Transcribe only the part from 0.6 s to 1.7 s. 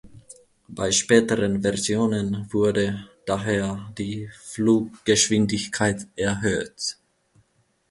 Bei späteren